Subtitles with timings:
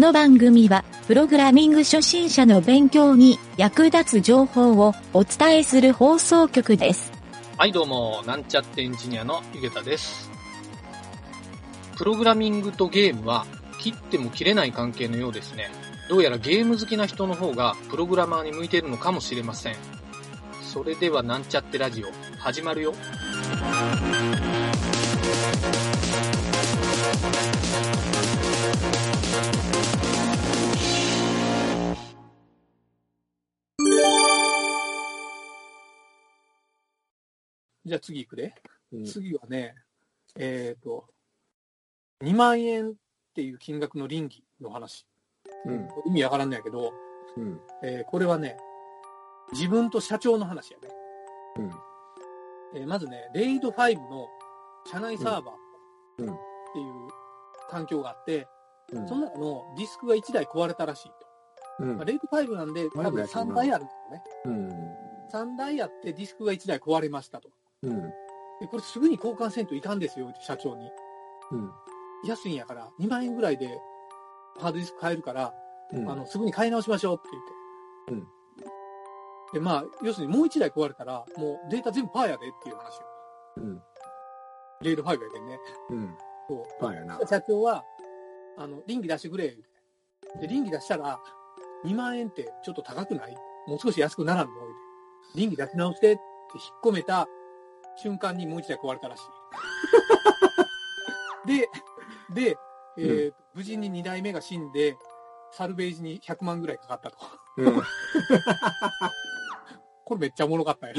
[0.00, 7.12] この番組は、プログラミング初心者の勉強に役立つ情報をお伝えする放送局です。
[7.58, 10.30] はい、どうも、なんちゃってエンジニアのゆげたです。
[11.98, 13.44] プログラミングとゲームは
[13.78, 15.70] 切っても切れない関係のようですね。
[16.08, 19.76] どうやらゲーム好きな人の方がプログラマーに向いているのかもしれません。
[20.62, 22.06] それではなんちゃってラジオ、
[22.38, 22.94] 始まるよ。
[37.84, 38.54] じゃあ次行くで。
[38.92, 39.74] うん次はね、
[40.36, 41.06] えっ、と、
[42.22, 42.94] 2万円っ
[43.34, 45.06] ていう金額の倫理の話。
[45.64, 46.92] うん意味わからんのやけど、
[47.36, 48.56] うんえーこれはね、
[49.52, 50.88] 自分と社長の話やね。
[51.58, 51.70] うん
[52.74, 54.28] えーまずね、レイド5の
[54.90, 55.56] 社内サーバーっ
[56.18, 56.34] うんていう
[57.68, 58.48] 環境があって、
[58.92, 61.14] うんその中のディスクが1台壊れたらしいと。
[61.80, 64.22] うんまあ、レイド5なんで、多分3台あるんですよね。
[64.46, 67.48] うん3台あってディスクが1台壊れましたと。
[67.82, 68.00] うん
[68.60, 70.90] で、これすぐに交換せんといかんですよって社長に。
[71.52, 71.70] うん
[72.26, 73.80] 安いんやから、2万円ぐらいで
[74.58, 75.54] ハードディスク買えるから、
[75.92, 77.28] うんあの、すぐに買い直しましょうって
[78.10, 78.26] 言って。
[79.54, 83.02] で、まあ、要するにもう1台壊れたら、もうデータ全部パーやでっていう話を。
[83.56, 83.82] うん
[84.82, 85.58] レール5やでね。
[85.90, 86.14] うん
[86.48, 87.26] そパンやなう。
[87.26, 87.84] 社長は、
[88.58, 89.62] あの、倫理出してくれ、言う
[90.40, 91.18] てで、倫理出したら、
[91.86, 93.34] 2万円ってちょっと高くない？
[93.66, 94.52] もう少し安くならんの？
[94.54, 96.22] 言うて倫理出し直してって
[96.56, 97.26] 引っ込めた
[97.96, 99.22] 瞬間にもう1台壊れたらしい。
[101.46, 101.68] で、
[102.34, 102.56] で、
[102.96, 104.96] えー無事に2台目が死んで、
[105.52, 107.16] サルベージに100万ぐらいかかったと。
[107.56, 107.82] うん
[110.04, 110.94] これめっちゃおもろかったよ。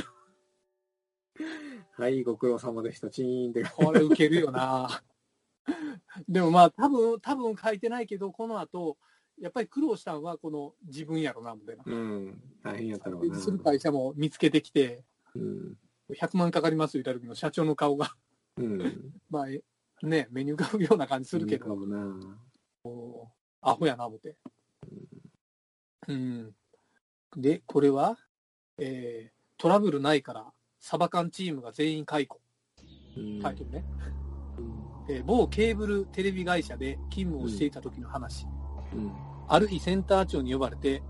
[1.97, 5.03] はいご苦労様でしたチーンってこれウケるよな。
[6.27, 8.97] でもまあ多分、多分書いてないけど、この後、
[9.37, 11.83] やっぱり苦労したのはこの自分やろな、みたいな。
[11.85, 15.03] うん大変やったろうなする会社も見つけてきて、
[15.35, 15.77] うん
[16.19, 18.11] 100万かかります言った時の社長の顔が、
[18.57, 19.61] うんまあえ
[20.03, 21.97] ね、目に浮かぶような感じするけど、もな
[23.61, 24.35] アホやな、思って。
[26.07, 26.55] うん。
[27.37, 28.17] で、これは、
[28.77, 32.41] えートラブルないから、サバ缶チームが全員解雇。
[33.15, 33.85] うんタイトルね。
[35.07, 38.47] えー某ケーブルテレビ会社で勤務をしていた時の話。
[38.93, 39.11] うん
[39.47, 41.03] ある日センター長に呼ばれて、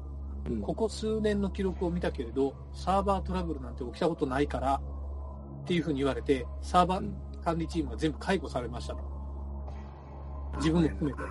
[0.50, 4.82] うんここ数年の記録を見たけれど、サーバートラブルなんて起きたことないから、
[5.62, 9.02] っていうふうに言われて、サーバーうん管理チームが全部解雇されましたと。
[10.58, 11.24] 自分も含めて。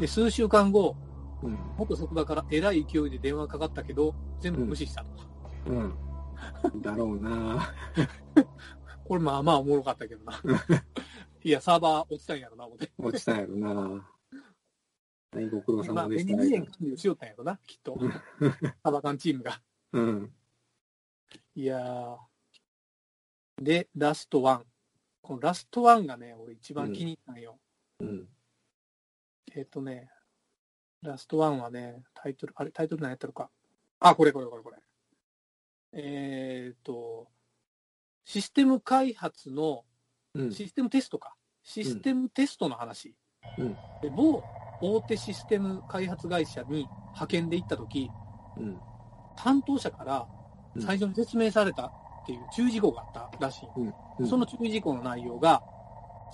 [0.00, 0.96] で、数週間後、
[1.42, 5.08] うん元職場からえらい勢いで電話かかったけど、全部無視したと。
[5.66, 5.94] うん
[6.82, 7.72] だろうな
[9.04, 10.40] これまあまあおもろかったけどな。
[11.42, 12.92] いや、サーバー落ちたんやろな、思って。
[12.98, 13.70] 落ちたんやろな
[15.30, 17.98] はいご苦労まあ、様でした目に見えん管理をしよったんやろな、きっと。
[18.82, 19.60] サバ缶チームが。
[19.92, 20.32] うん
[21.54, 22.27] いやー。
[23.60, 24.64] で、ラストワン。
[25.22, 27.58] このラストワンがね、俺一番気に入ったんよ。
[28.00, 28.28] うん
[29.54, 30.10] えっ、とね、
[31.02, 33.50] ラストワンはね、タイトル、あれ、タイトル何やったのか。
[34.00, 34.76] あ、これこれこれこれ。
[35.92, 37.28] えっ、と、
[38.24, 39.84] システム開発の、
[40.34, 41.34] うんシステムテストか。
[41.62, 43.14] システムテストの話。
[43.56, 44.42] うんで某
[44.80, 48.10] 大手システム開発会社に派遣で行った時
[48.56, 48.78] うん
[49.36, 50.26] 担当者から
[50.74, 51.92] うん最初に説明された
[52.28, 53.68] っていう注意事項があったらしい。
[54.18, 55.62] うんその注意事項の内容が、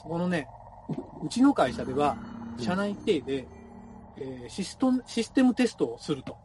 [0.02, 0.48] そこのね、
[1.22, 2.16] うちの会社では、
[2.58, 3.46] 社内規定で、
[4.16, 6.36] えーシストシステムテストをすると。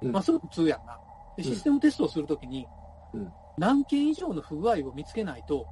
[0.00, 0.98] うんまあ、それ普通やんな。
[1.38, 2.66] システムテストをするときに、
[3.12, 5.66] うん何件以上の不具合を見つけないと、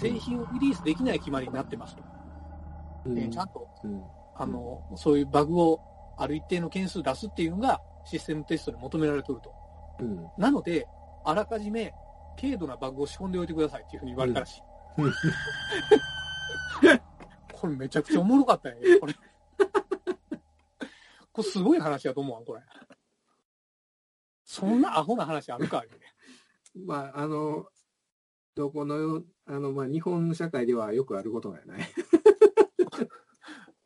[0.00, 2.02] 製品をリリースできない決まりになってますと。
[3.06, 4.02] うんえーちゃんと、うん
[4.36, 5.80] あの、そういうバグを
[6.18, 9.52] ある一定の件数出すっていうのが、システムテストで求められてると。
[10.00, 10.86] うんなので、
[11.24, 11.92] あらかじめ、
[12.40, 14.62] 軽度なバグを仕込んでおいてくださいっていうふうに言われたらしい。
[14.98, 15.12] うん
[17.52, 19.14] これめちゃくちゃおもろかったよね、これ。
[21.32, 22.62] これすごい話やと思うわ、これ。
[24.44, 25.82] そんなアホな話あるか、
[26.86, 27.66] まああの
[28.54, 31.80] どこのあのまあ日本の社会ではよくあることがない？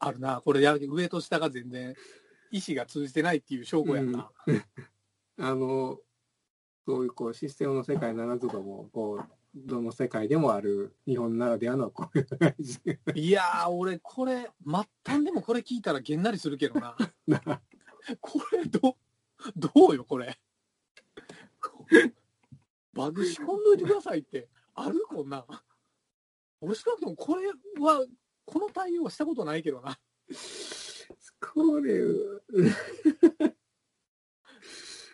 [0.00, 0.40] あるな。
[0.40, 1.94] これや上と下が全然
[2.50, 4.30] 意思が通じてないっていう証拠やんな。
[5.38, 5.98] あの、
[6.90, 12.80] そういうこうシステムの世界ならずとも、こう、どの世界でもある日本ならではのこういう感じ。
[13.14, 16.96] いやー、俺、これ、末端でもこれ聞いたらげんなりするけどな。
[18.20, 18.96] これ、ど、
[19.56, 20.36] どうよ、これ？
[22.92, 25.44] バグ仕込んどいてくださいって、あるこんなん。
[26.60, 27.48] 俺少なくともこれ
[27.80, 28.04] は、
[28.44, 29.98] この対応はしたことないけどな。
[31.40, 32.02] これ、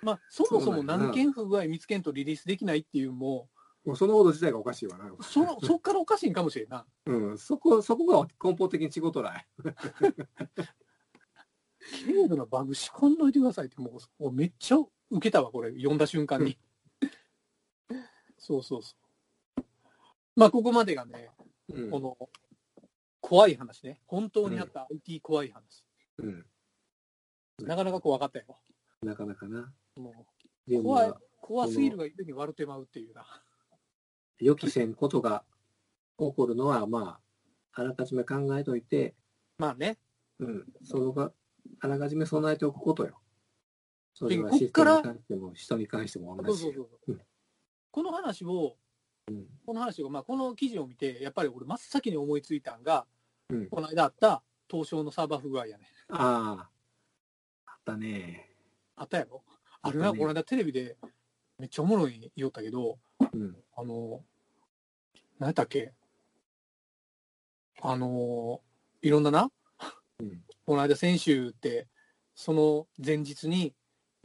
[0.03, 3.49] まあ、そもそも何件不具合見つけんとリリースできないっていうも
[3.87, 5.05] もうそのこと自体がおかしいわな。
[5.05, 6.85] う、その、 そっからおかしいんかもしれんな。
[7.07, 9.47] うん、そこ、そこが根本的に違うとない。
[12.05, 14.91] 軽度なバグ仕込んどいてくださいって、もう、もうめっちゃ受
[15.21, 16.59] けたわ、これ、読んだ瞬間に。
[18.39, 18.97] そうそうそ
[19.57, 19.63] う。
[20.35, 21.31] まあ、ここまでがね、
[21.69, 22.19] うんこの、
[23.21, 24.03] 怖い話ね。
[24.07, 25.85] 本当にあった IT 怖い話。
[26.19, 26.45] うん。
[27.61, 28.59] なかなか怖かったよ。
[29.03, 29.73] なかなかな。
[30.01, 30.27] も
[30.67, 33.25] でも怖い怖すぎるがゆえに割るてまうっていうな。
[34.41, 35.45] 予期せんことが
[36.19, 37.21] 起こるのは、ま
[37.75, 39.15] あ、あらかじめ考えといて、
[39.59, 39.99] まあね。
[40.39, 41.33] うん、そのが、
[41.81, 43.21] あらかじめ備えておくことよ。
[44.13, 47.21] それはシステムに関しても、人に関しても同じそうそうそううん
[47.91, 48.77] この話を、
[49.29, 53.07] うんこの話を、まあ、この記事を見て、やっぱり俺真っ先に思いついたんが、
[53.51, 55.87] うんこの間あった東証のサーバー不具合やね。
[56.09, 56.69] あ
[57.67, 58.51] あ、あったね。
[58.97, 59.43] あったやろ？
[59.89, 60.97] あれな、この間テレビで
[61.59, 62.99] めっちゃおもろい言おったけど、
[63.33, 63.57] うん。
[63.77, 64.21] あの、
[65.39, 65.93] 何やったっけ？
[67.83, 68.61] あの、
[69.03, 69.51] いろんなな、
[70.21, 71.87] うんこの間先週って、
[72.35, 73.73] その前日に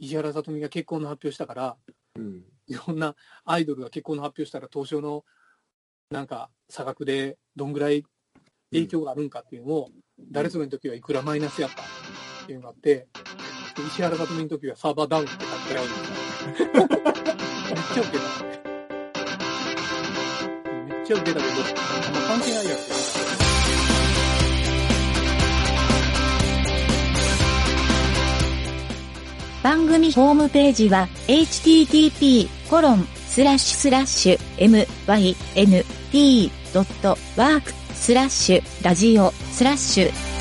[0.00, 1.76] 石原さとみが結婚の発表したから、
[2.16, 2.42] うん。
[2.66, 3.14] いろんな
[3.44, 5.24] アイドルが結婚の発表したら東証の
[6.10, 8.04] なんか差額でどんぐらい
[8.72, 9.90] 影響があるんかっていうのを、
[10.30, 13.06] 誰それの時はいくらマイナスやったっていうのがあって、
[13.74, 15.46] で石原さとみの時はサーバーダウンって書いて
[15.78, 16.10] あるんです
[16.60, 16.76] よ。
[17.72, 18.24] めっちゃウケた。
[20.94, 22.92] めっちゃウケたけど、あんま関係ないやつ
[29.62, 33.06] 番組ホームページは http:// myn.t.work
[37.94, 40.31] スラッシュラジオスラッシュ